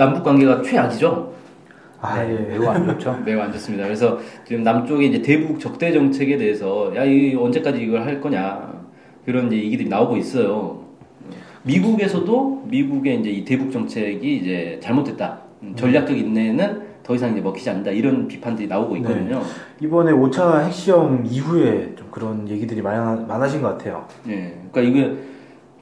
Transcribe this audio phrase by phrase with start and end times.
[0.00, 1.30] 남북 관계가 최악이죠.
[2.00, 3.20] 아, 예, 매우 안 좋죠.
[3.22, 3.84] 매우 안 좋습니다.
[3.84, 8.80] 그래서 지금 남쪽의 이제 대북 적대 정책에 대해서 야, 이 언제까지 이걸 할 거냐
[9.26, 10.84] 그런 이제 얘기들이 나오고 있어요.
[11.64, 15.40] 미국에서도 미국의 이제 이 대북 정책이 이제 잘못됐다.
[15.64, 17.90] 음, 전략적 인내는 더 이상 이제 먹히지 않는다.
[17.90, 19.42] 이런 비판들이 나오고 있거든요.
[19.82, 24.06] 이번에 5차 핵시험 이후에 좀 그런 얘기들이 많아, 많아진 것 같아요.
[24.28, 24.56] 예.
[24.72, 25.14] 그러니까 이게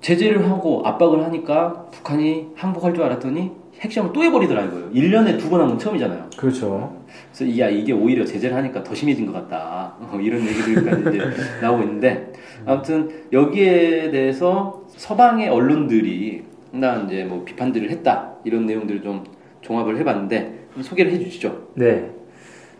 [0.01, 4.91] 제재를 하고 압박을 하니까 북한이 항복할 줄 알았더니 핵시험을 또 해버리더라 이거예요.
[4.93, 6.31] 1년에 두 번 한 건 처음이잖아요.
[6.37, 6.97] 그렇죠.
[7.33, 11.25] 그래서 야 이게 오히려 제재를 하니까 더 심해진 것 같다 어, 이런 얘기들까지 이제
[11.63, 12.33] 나오고 있는데
[12.67, 19.25] 아무튼 여기에 대해서 서방의 언론들이 나 이제 뭐 비판들을 했다 이런 내용들을 좀
[19.63, 21.69] 종합을 해봤는데 좀 소개를 해주시죠.
[21.75, 22.11] 네.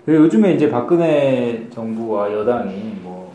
[0.05, 2.73] 그리고 요즘에 이제 박근혜 정부와 여당이
[3.03, 3.28] 뭐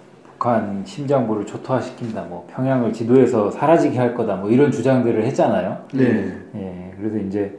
[0.44, 5.78] 북한 심장부를 초토화시킨다, 뭐 평양을 지도에서 사라지게 할 거다, 뭐 이런 주장들을 했잖아요.
[5.94, 6.34] 네.
[6.56, 6.92] 예.
[6.98, 7.58] 그래서 이제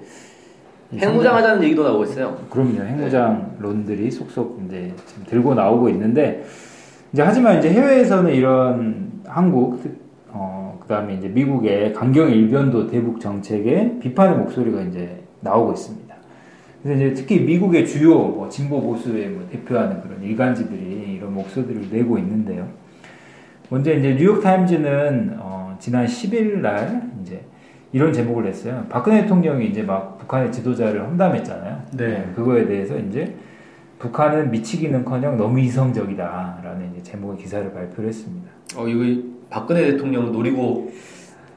[0.92, 2.36] 이 핵무장 하자는 얘기도 나오고 있어요.
[2.50, 2.82] 그럼요.
[2.82, 6.44] 핵무장론들이 속속 이제 지금 들고 나오고 있는데
[7.14, 9.80] 이제 하지만 이제 해외에서는 이런 한국
[10.28, 16.03] 어 그다음에 이제 미국의 강경 일변도 대북 정책에 비판의 목소리가 이제 나오고 있습니다.
[16.84, 22.18] 그래서 이제 특히 미국의 주요 뭐 진보 보수의 뭐 대표하는 그런 일간지들이 이런 목소리를 내고
[22.18, 22.68] 있는데요.
[23.70, 27.40] 먼저 이제 뉴욕 타임즈는 어 지난 10일 날 이제
[27.90, 28.84] 이런 제목을 냈어요.
[28.90, 31.82] 박근혜 대통령이 이제 막 북한의 지도자를 험담했잖아요.
[31.96, 32.30] 네.
[32.36, 33.34] 그거에 대해서 이제
[33.98, 38.50] 북한은 미치기는커녕 너무 이성적이다라는 제목의 기사를 발표를 했습니다.
[38.76, 40.92] 어 이거 박근혜 대통령 노리고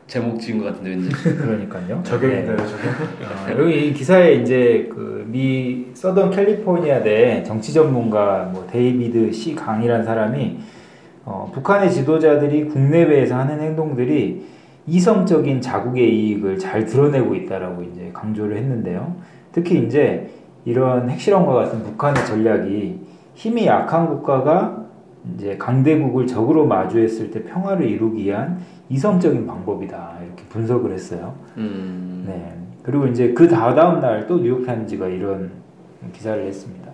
[0.08, 1.10] 제목 지은 것 같은데 왠지.
[1.38, 2.02] 그러니까요.
[2.04, 2.64] 저격인가요, 네.
[2.66, 3.58] 저격?
[3.58, 10.06] 어, 여기 이 기사에 이제 그 미 서던 캘리포니아대 정치 전문가 뭐 데이비드 시 강이라는
[10.06, 10.58] 사람이
[11.26, 14.46] 어, 북한의 지도자들이 국내외에서 하는 행동들이
[14.88, 19.16] 이성적인 자국의 이익을 잘 드러내고 있다라고 이제 강조를 했는데요.
[19.52, 20.30] 특히 이제
[20.64, 23.00] 이런 핵실험과 같은 북한의 전략이
[23.36, 24.86] 힘이 약한 국가가
[25.36, 31.36] 이제 강대국을 적으로 마주했을 때 평화를 이루기 위한 이성적인 방법이다 이렇게 분석을 했어요.
[31.58, 32.24] 음.
[32.28, 32.54] 네.
[32.84, 35.52] 그리고 이제 그 다다음 날 또 뉴욕 타임즈가 이런
[36.14, 36.88] 기사를 했습니다.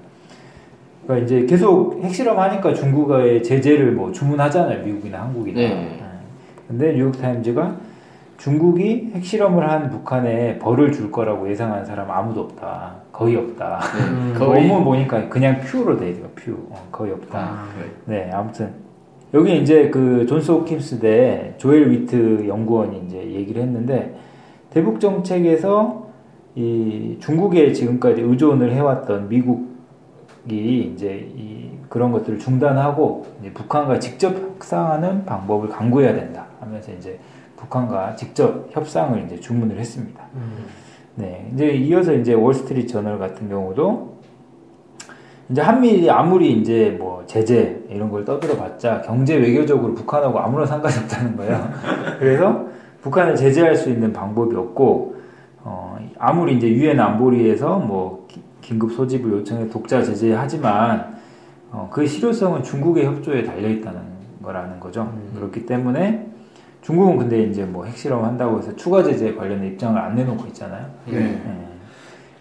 [1.04, 4.84] 그러니까 이제 계속 핵실험 하니까 중국의 제재를 뭐 주문하잖아요.
[4.86, 5.60] 미국이나 한국이나.
[5.60, 6.00] 네.
[6.68, 7.76] 근데 뉴욕 타임즈가
[8.44, 12.96] 중국이 핵실험을 한 북한에 벌을 줄 거라고 예상한 사람 아무도 없다.
[13.14, 13.80] 거의 없다.
[14.12, 16.28] 음, 거의- 원문 보니까 그냥 few로 돼 있어요.
[16.36, 16.52] Few.
[16.70, 17.40] 어, 거의 없다.
[17.40, 17.68] 아,
[18.04, 18.74] 네, 아무튼
[19.34, 24.14] 여기 이제 그 존스 홉킨스 대 조엘 위트 연구원이 이제 얘기를 했는데
[24.72, 26.08] 대북 정책에서
[26.56, 35.70] 이 중국에 지금까지 의존을 해왔던 미국이 이제 이 그런 것들을 중단하고 북한과 직접 협상하는 방법을
[35.70, 37.18] 강구해야 된다 하면서 이제
[37.74, 40.22] 북한과 직접 협상을 이제 주문을 했습니다.
[40.35, 40.66] 음.
[41.16, 44.13] 네, 이제 이어서 이제 월스트리트 저널 같은 경우도
[45.50, 51.35] 이제 한미 아무리 이제 뭐 제재 이런 걸 떠들어봤자 경제 외교적으로 북한하고 아무런 상관이 없다는
[51.38, 51.69] 거예요.
[52.19, 52.66] 그래서
[53.01, 55.16] 북한을 제재할 수 있는 방법이 없고
[55.63, 61.16] 어, 아무리 이제 유엔 안보리에서 뭐 기- 긴급 소집을 요청해 독자 제재하지만
[61.72, 64.00] 어, 그 실효성은 중국의 협조에 달려 있다는
[64.41, 65.12] 거라는 거죠.
[65.35, 66.28] 그렇기 때문에
[66.84, 70.86] 중국은 근데 이제 뭐 핵실험 한다고 해서 추가 제재 관련된 입장을 안 내놓고 있잖아요.
[71.06, 71.20] 네.
[71.20, 71.68] 네.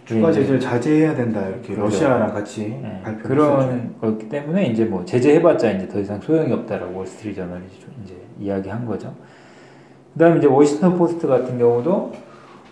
[0.04, 1.82] 추가 이제 제재를 자제해야 된다 이렇게 그렇죠.
[1.84, 3.94] 러시아랑 같이 네, 발표를 그런.
[4.00, 8.84] 거기 때문에 이제 뭐 제재해봤자 이제 더 이상 소용이 없다라고 월스트리트 저널이 좀 이제 이야기한
[8.84, 9.14] 거죠.
[10.12, 12.12] 그다음에 이제 워싱턴 포스트 같은 경우도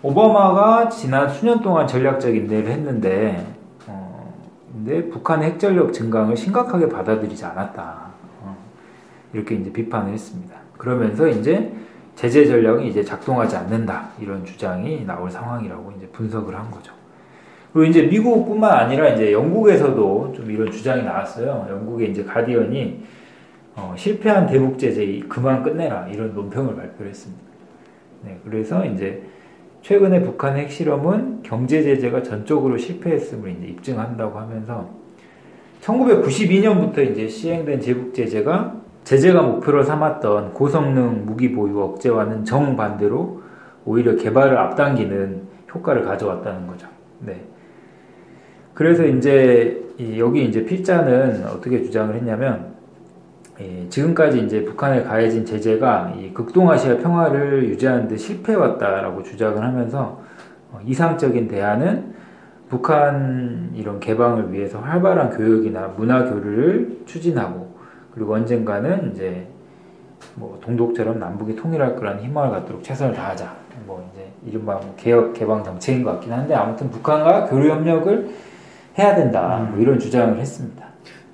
[0.02, 3.46] 오바마가 지난 수년 동안 전략적 인내를 했는데,
[3.86, 4.34] 어,
[4.72, 8.10] 근데 북한의 핵전력 증강을 심각하게 받아들이지 않았다.
[8.42, 8.56] 어,
[9.32, 10.56] 이렇게 이제 비판을 했습니다.
[10.80, 11.70] 그러면서 이제
[12.14, 16.90] 제재 전략이 이제 작동하지 않는다 이런 주장이 나올 상황이라고 이제 분석을 한 거죠.
[17.72, 21.66] 그리고 이제 미국뿐만 아니라 이제 영국에서도 좀 이런 주장이 나왔어요.
[21.68, 23.04] 영국의 이제 가디언이
[23.76, 27.42] 어, 실패한 대북 제재 그만 끝내라 이런 논평을 발표를 했습니다.
[28.24, 29.22] 네, 그래서 이제
[29.82, 34.88] 최근에 북한 핵실험은 경제 제재가 전적으로 실패했음을 이제 입증한다고 하면서
[35.82, 38.80] 1992년부터 이제 시행된 제북 제재가
[39.10, 43.42] 제재가 목표로 삼았던 고성능 무기 보유 억제와는 정반대로
[43.84, 46.86] 오히려 개발을 앞당기는 효과를 가져왔다는 거죠.
[47.18, 47.44] 네.
[48.72, 52.74] 그래서 이제 이 여기 이제 필자는 어떻게 주장을 했냐면
[53.60, 60.20] 예, 지금까지 이제 북한에 가해진 제재가 이 극동아시아 평화를 유지하는 데 실패해왔다라고 주장을 하면서
[60.70, 62.14] 어, 이상적인 대안은
[62.68, 67.69] 북한 이런 개방을 위해서 활발한 교육이나 문화 교류를 추진하고
[68.12, 69.46] 그리고 언젠가는 이제
[70.34, 73.54] 뭐 동독처럼 남북이 통일할 거라는 희망을 갖도록 최선을 다하자.
[73.86, 78.30] 뭐 이제 이른바 뭐 개혁 개방 정책인 것 같긴 한데 아무튼 북한과 교류 협력을
[78.98, 79.66] 해야 된다.
[79.70, 80.84] 뭐 이런 주장을 했습니다.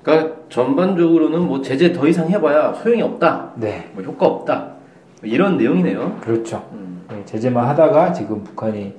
[0.03, 4.77] 그러니까 전반적으로는 뭐 제재 더 이상 해봐야 소용이 없다, 네, 뭐 효과 없다
[5.21, 6.19] 뭐 이런 내용이네요.
[6.21, 6.69] 그렇죠.
[6.73, 7.05] 음.
[7.11, 8.95] 네, 제재만 하다가 지금 북한이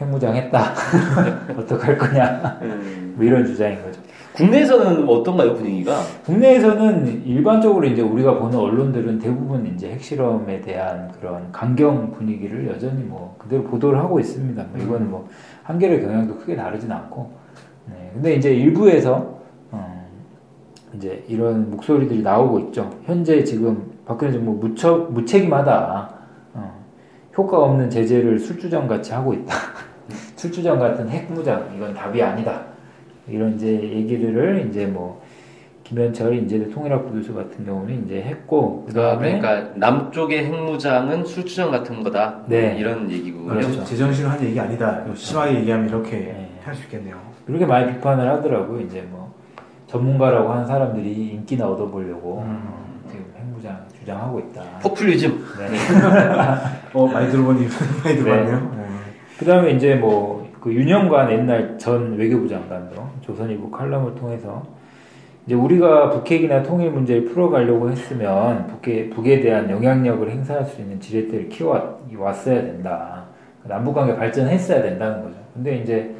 [0.00, 0.72] 핵무장했다.
[1.56, 2.58] 어떡할 거냐.
[2.62, 3.14] 음.
[3.16, 4.00] 뭐 이런 주장인 거죠.
[4.34, 6.00] 국내에서는 어떤가요 분위기가?
[6.24, 13.36] 국내에서는 일반적으로 이제 우리가 보는 언론들은 대부분 이제 핵실험에 대한 그런 강경 분위기를 여전히 뭐
[13.38, 14.64] 그대로 보도를 하고 있습니다.
[14.72, 15.28] 뭐 이거는 뭐
[15.62, 17.30] 한겨레 경향도 크게 다르진 않고.
[17.86, 18.10] 네.
[18.12, 19.38] 근데 이제 일부에서
[19.70, 20.10] 어,
[20.94, 22.90] 이제 이런 목소리들이 나오고 있죠.
[23.04, 26.10] 현재 지금 박근혜 정부 무처, 무책임하다.
[26.54, 26.84] 어,
[27.38, 29.54] 효과 없는 제재를 술주정 같이 하고 있다.
[30.34, 32.73] 술주정 같은 핵무장 이건 답이 아니다.
[33.28, 35.22] 이런 이제 얘기를 이제 뭐
[35.84, 42.02] 김현철 인제대 통일학 부교수 같은 경우는 이제 했고 아, 그다음에 그러니까 남쪽의 핵무장은 술주정 같은
[42.02, 42.40] 거다.
[42.46, 42.76] 네.
[42.78, 43.48] 이런 얘기군요.
[43.48, 43.84] 그렇죠.
[43.84, 45.04] 제정신으로 한 얘기 아니다.
[45.14, 46.50] 심하게 얘기하면 이렇게 네.
[46.62, 47.16] 할수 있겠네요.
[47.46, 48.80] 이렇게 많이 비판을 하더라고요.
[48.80, 49.34] 이제 뭐
[49.86, 52.62] 전문가라고 하는 사람들이 인기나 얻어보려고 음.
[52.66, 54.62] 어, 지금 핵무장 주장하고 있다.
[54.82, 55.44] 포퓰리즘.
[55.58, 55.68] 네.
[56.94, 57.68] 어 많이 들어보니
[58.02, 58.72] 많이 들어봤네요.
[58.74, 58.84] 네.
[59.38, 60.33] 그다음에 이제 뭐
[60.64, 64.62] 그 윤영관 옛날 전 외교부 장관도 조선일보 칼럼을 통해서
[65.44, 71.50] 이제 우리가 북핵이나 통일 문제를 풀어가려고 했으면 북에, 북에 대한 영향력을 행사할 수 있는 지렛대를
[71.50, 73.26] 키워왔어야 된다.
[73.64, 75.36] 남북관계 발전했어야 된다는 거죠.
[75.52, 76.14] 근데 이제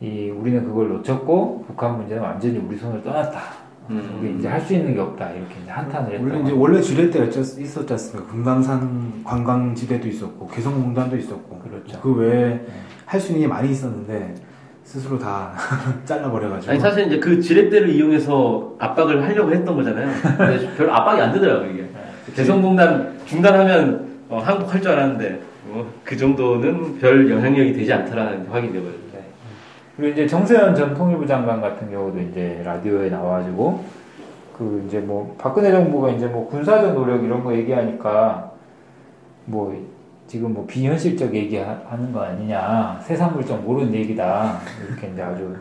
[0.00, 3.61] 이 우리는 그걸 놓쳤고 북한 문제는 완전히 우리 손을 떠났다.
[3.90, 4.18] 음.
[4.20, 5.30] 우리 이제 할 수 있는 게 없다.
[5.30, 6.22] 이렇게 이제 한탄을 했다.
[6.24, 8.30] 원래 이제 원래 지렛대가 있었- 있었지 않습니까?
[8.32, 12.00] 금강산 관광지대도 있었고 개성공단도 있었고 그렇죠.
[12.00, 12.60] 그 외에
[13.06, 14.34] 할수 있는 게 많이 있었는데
[14.84, 15.52] 스스로 다
[16.04, 20.08] 잘라버려가지고 아니 사실 이제 그 지렛대를 이용해서 압박을 하려고 했던 거잖아요.
[20.36, 21.88] 근데 별 압박이 안 되더라고요 이게.
[22.34, 29.01] 개성공단 중단하면 어, 한국 할 줄 알았는데 뭐, 그 정도는 별 영향력이 되지 않더라는 되버렸죠.
[29.96, 29.96] 네.
[29.96, 33.84] 그리고 이제 정세현 전 통일부 장관 같은 경우도 이제 라디오에 나와가지고
[34.56, 38.52] 그 이제 뭐 박근혜 정부가 이제 뭐 군사적 노력 이런 거 얘기하니까
[39.46, 39.74] 뭐
[40.26, 44.58] 지금 뭐 비현실적 얘기하는 거 아니냐 세상 물정 모르는 얘기다
[44.88, 45.54] 이렇게 이제 아주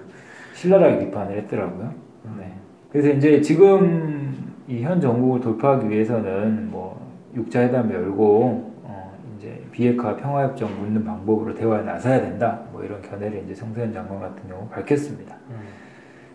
[0.54, 1.92] 신랄하게 비판을 했더라고요.
[2.40, 2.54] 네.
[2.92, 7.02] 그래서 이제 지금 이 현 정국을 돌파하기 위해서는 뭐
[7.36, 8.71] 육자회담을 열고 어
[9.42, 12.60] 이제 비핵화 평화협정 묻는 방법으로 대화에 나서야 된다.
[12.72, 15.36] 뭐 이런 견해를 이제 정세현 장관 같은 경우 밝혔습니다.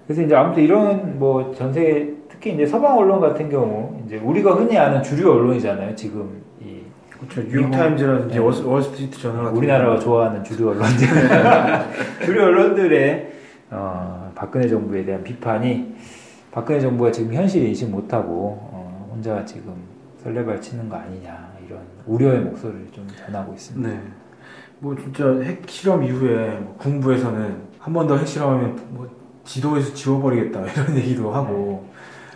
[0.04, 4.76] 그래서 이제 아무튼 이런 뭐 전세 특히 이제 서방 언론 같은 경우 이제 우리가 흔히
[4.76, 5.94] 아는 주류 언론이잖아요.
[5.94, 6.80] 지금 이
[7.10, 7.42] 그렇죠.
[7.48, 8.40] 뉴욕타임즈라든지 네.
[8.40, 11.06] 월- 월스트리트 저널 같은 우리나라가 좋아하는 주류 언론들
[12.26, 13.32] 주류 언론들의
[13.70, 15.94] 어, 박근혜 정부에 대한 비판이
[16.50, 19.74] 박근혜 정부가 지금 현실 인식 못하고 어, 혼자 지금
[20.26, 23.88] 설레발 치는 거 아니냐 이런 우려의 목소리를 좀 전하고 있습니다.
[23.88, 24.00] 네.
[24.80, 29.08] 뭐 진짜 핵실험 이후에 뭐 군부에서는 한 번 더 핵실험하면 뭐
[29.44, 31.86] 지도에서 지워버리겠다 이런 얘기도 하고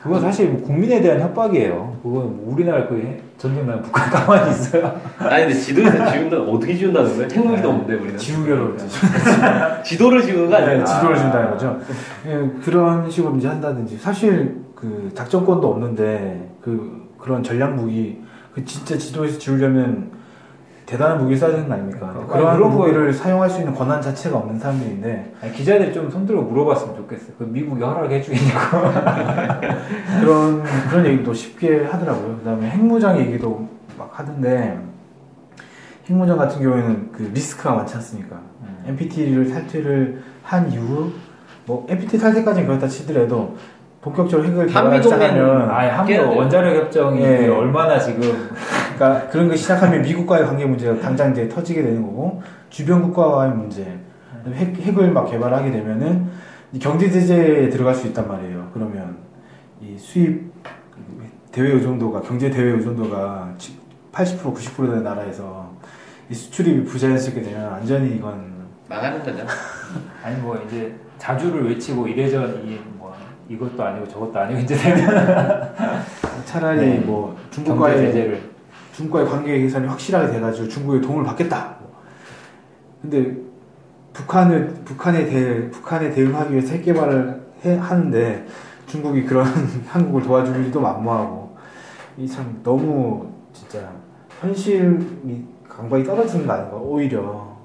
[0.00, 1.98] 그건 사실 뭐 국민에 대한 협박이에요.
[2.00, 4.98] 그건 뭐 우리나라 그 전쟁 나면 북한 가만히 있어요.
[5.18, 7.28] 아니 근데 지도에서 지운다 어떻게 지운다는 거예요?
[7.32, 8.16] 핵무기도 없는데 우리는.
[8.16, 8.86] 지우개로 이제
[9.84, 10.78] 지도를 지우는 거 아니에요?
[10.78, 11.80] 네, 지도를 준다는 거죠.
[12.26, 18.22] 예, 그런 식으로 이제 한다든지 사실 그 작전권도 없는데 그 그런 전략 무기
[18.54, 20.10] 그 진짜 지도에서 지우려면
[20.86, 22.10] 대단한 무기 써야 되는 거 아닙니까?
[22.12, 26.42] 그러니까 그런 그런 무기를 사용할 수 있는 권한 자체가 없는 사람들인데 아니, 기자들이 좀 손들어
[26.42, 27.34] 물어봤으면 좋겠어요.
[27.38, 28.90] 그 미국이 허락해 주겠냐고.
[30.20, 32.38] 그런 그런 얘기도 쉽게 하더라고요.
[32.38, 34.80] 그다음에 핵무장 얘기도 막 하던데
[36.08, 38.40] 핵무장 같은 경우에는 그 리스크가 많지 않습니까?
[38.62, 38.82] 음.
[38.88, 41.12] NPT를 탈퇴를 한 이후
[41.66, 43.56] 뭐 NPT 탈퇴까지는 그렇다 치더라도
[44.02, 46.36] 본격적으로 핵을 개발하기 시작하면 아니 한미 깨야 돼요.
[46.38, 47.48] 원자력 협정이 예.
[47.48, 48.48] 얼마나 지금
[48.96, 53.98] 그러니까 그런 거 시작하면 미국과의 관계 문제가 당장 이제 터지게 되는 거고 주변 국가와의 문제
[54.54, 56.26] 핵, 핵을 막 개발하게 되면은
[56.72, 58.70] 이 경제 제재에 들어갈 수 있단 말이에요.
[58.72, 59.18] 그러면
[59.82, 60.50] 이 수입
[61.52, 63.54] 대외 의존도가 경제 대외 의존도가
[64.12, 65.70] 80% 90% 되는 나라에서
[66.30, 68.50] 이 수출이 부자연스럽게 되면 완전히 이건
[68.88, 69.44] 망하는 거죠.
[70.24, 72.78] 아니 뭐 이제 자주를 외치고 이래저래
[73.50, 75.74] 이것도 아니고 저것도 아니고 이제 되면
[76.46, 76.98] 차라리 네.
[77.00, 78.40] 뭐 중국과의 제재를
[78.92, 81.74] 중국과의 관계 개선이 확실하게 돼가지고 중국의 도움을 받겠다.
[83.02, 83.36] 근데
[84.12, 88.46] 북한을 북한에 대 북한에 대응하기 위해서 핵 개발을 해, 하는데
[88.86, 89.46] 중국이 그런
[89.88, 91.56] 한국을 도와줄 일도 만무하고
[92.16, 93.90] 이 참 너무 진짜
[94.40, 97.56] 현실이 강박이 떨어지는 거 아닌가 오히려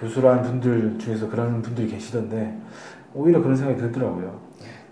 [0.00, 2.58] 교수라는 분들 중에서 그런 분들이 계시던데
[3.14, 4.43] 오히려 그런 생각이 들더라고요.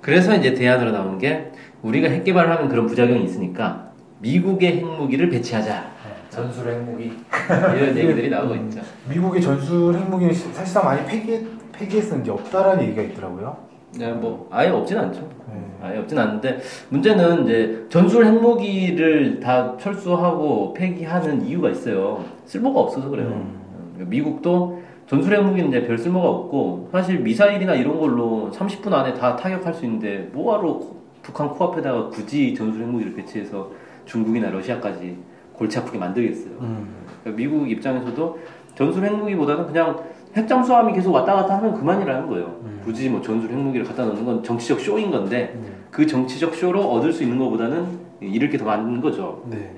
[0.03, 1.51] 그래서 이제 대안으로 나온 게
[1.83, 5.91] 우리가 핵 개발을 하면 그런 부작용이 있으니까 미국의 핵무기를 배치하자
[6.29, 7.13] 전술 핵무기.
[7.77, 8.81] 이런 얘기들이 나오고 있죠.
[9.09, 13.57] 미국의 전술 핵무기는 시- 사실상 많이 폐기 폐기했었는지 없다라는 얘기가 있더라고요.
[13.99, 15.29] 네, 뭐 아예 없진 않죠.
[15.53, 15.61] 네.
[15.83, 22.25] 아예 없진 않는데 문제는 이제 전술 핵무기를 다 철수하고 폐기하는 이유가 있어요.
[22.47, 23.29] 쓸모가 없어서 그래요.
[23.29, 24.07] 음.
[24.09, 24.82] 미국도
[25.13, 29.85] 전술 핵무기는 이제 별 쓸모가 없고 사실 미사일이나 이런 걸로 30분 안에 다 타격할 수
[29.85, 33.71] 있는데 뭐하러 코- 북한 코앞에다가 굳이 전술 핵무기를 배치해서
[34.07, 35.19] 중국이나 러시아까지
[35.53, 36.55] 골치 아프게 만들겠어요.
[36.63, 36.89] 음.
[37.21, 38.39] 그러니까 미국 입장에서도
[38.75, 40.01] 전술 핵무기보다는 그냥
[40.35, 42.57] 핵잠수함이 계속 왔다 갔다 하면 그만이라는 거예요.
[42.83, 45.55] 굳이 뭐 전술 핵무기를 갖다 놓는 건 정치적 쇼인 건데
[45.91, 47.85] 그 정치적 쇼로 얻을 수 있는 것보다는
[48.23, 49.43] 잃을 게 더 많은 거죠.
[49.51, 49.75] 네.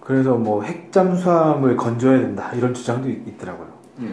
[0.00, 3.68] 그래서 뭐 핵잠수함을 건져야 된다 이런 주장도 있, 있더라고요.
[4.00, 4.04] 핵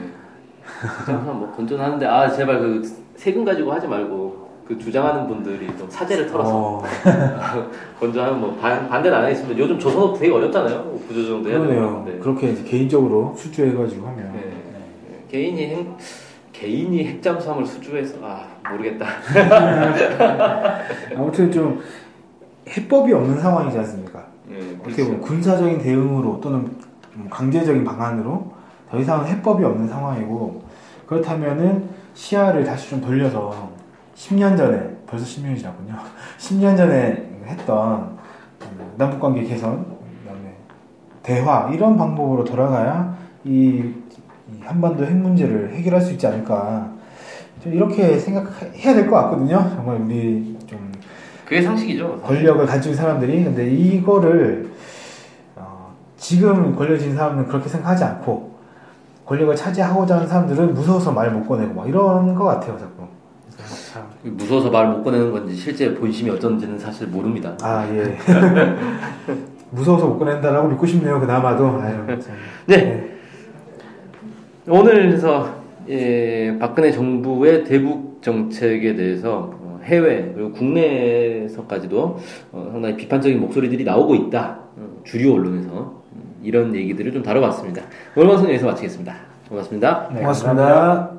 [1.05, 2.81] 잠수함 뭐 건전하는데 아 제발 그
[3.15, 6.83] 세금 가지고 하지 말고 그 주장하는 분들이 좀 사제를 털어서 어,
[7.99, 9.57] 건조하면 뭐 반, 반대는 안 하겠습니다.
[9.59, 10.83] 요즘 조선업 되게 어렵잖아요.
[10.83, 12.03] 뭐 구조조정도 해야 그러네요.
[12.05, 12.05] 되고.
[12.05, 12.19] 네.
[12.19, 14.51] 그렇게 이제 개인적으로 수주해가지고 하면 네.
[15.29, 15.87] 개인이 핵,
[16.53, 19.05] 개인이 핵잠수함을 수주해서 아 모르겠다.
[21.15, 21.81] 아무튼 좀
[22.69, 24.23] 해법이 없는 상황이지 않습니까?
[24.47, 26.69] 네, 어떻게 보면 군사적인 대응으로 또는
[27.15, 28.51] 음, 강제적인 방안으로
[28.89, 30.61] 더 이상은 해법이 없는 상황이고
[31.15, 33.69] 그렇다면은 시야를 다시 좀 돌려서
[34.15, 35.93] 10년 전에 벌써 10년이 지났군요.
[36.39, 38.17] 10년 전에 했던
[38.61, 39.85] 음, 남북관계 개선,
[40.23, 40.55] 그다음에
[41.21, 46.89] 대화 이런 방법으로 돌아가야 이, 이 한반도 핵 문제를 해결할 수 있지 않을까.
[47.61, 49.69] 좀 이렇게 생각해야 될 것 같거든요.
[49.75, 50.91] 정말 우리 좀
[51.43, 52.21] 그게 상식이죠.
[52.21, 54.71] 권력을 가진 사람들이 근데 이거를
[55.57, 58.50] 어, 지금 권력진 사람은 그렇게 생각하지 않고
[59.25, 63.03] 권력을 차지하고자 하는 사람들은 무서워서 말 못 꺼내고 막 이런 것 같아요 자꾸
[63.93, 67.55] 참, 무서워서 말 못 꺼내는 건지 실제 본심이 어떤지는 사실 모릅니다.
[67.61, 68.17] 아 예.
[69.69, 72.35] 무서워서 못 꺼낸다라고 믿고 싶네요 그나마도 아유 참.
[72.65, 73.07] 네.
[74.67, 75.49] 오늘 그래서
[75.89, 82.19] 예, 박근혜 정부의 대북 정책에 대해서 어, 해외 그리고 국내에서까지도
[82.51, 84.59] 어, 상당히 비판적인 목소리들이 나오고 있다.
[84.77, 86.00] 어, 주류 언론에서 음,
[86.43, 87.83] 이런 얘기들을 좀 다뤄봤습니다.
[88.15, 89.15] 오늘 방송 여기서 마치겠습니다.
[89.49, 90.09] 고맙습니다.
[90.13, 91.11] 네, 고맙습니다.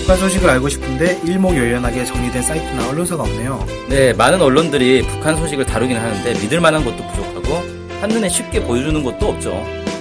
[0.00, 3.64] 북한 소식을 알고 싶은데 일목요연하게 정리된 사이트나 언론사가 없네요.
[3.88, 7.73] 네, 많은 언론들이 북한 소식을 다루긴 하는데 믿을 만한 것도 부족하고
[8.04, 9.50] 한눈에 쉽게 보여주는 것도 없죠.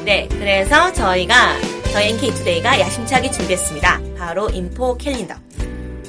[0.04, 1.56] 네, 그래서 저희가
[1.94, 4.02] 저희 NK투데이가 야심차게 준비했습니다.
[4.18, 5.34] 바로 인포 캘린더.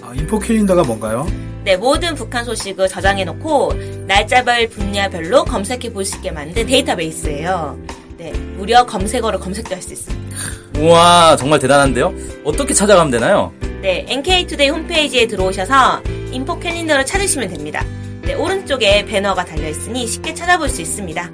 [0.03, 1.25] 아, 인포 캘린더가 뭔가요?
[1.63, 3.75] 네, 모든 북한 소식을 저장해놓고
[4.09, 7.79] 날짜별 분야별로 검색해 볼 수 있게 만든 데이터베이스예요.
[8.19, 10.37] 네, 무려 검색어로 검색도 할 수 있습니다.
[10.81, 12.13] 우와, 정말 대단한데요?
[12.43, 13.53] 어떻게 찾아가면 되나요?
[13.83, 17.85] 네, NK투데이 홈페이지에 들어오셔서 인포 캘린더를 찾으시면 됩니다.
[18.23, 21.31] 네, 오른쪽에 배너가 달려 있으니 쉽게 찾아볼 수 있습니다.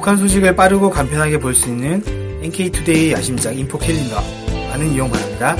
[0.00, 2.02] 네, 북한 소식을 빠르고 간편하게 볼 수 있는
[2.42, 4.16] NK투데이 야심작 인포 캘린더
[4.70, 5.54] 많은 이용 바랍니다.